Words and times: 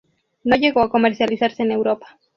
No 0.43 0.55
llegó 0.55 0.81
a 0.81 0.89
comercializarse 0.89 1.61
en 1.61 1.69
Europa. 1.71 2.17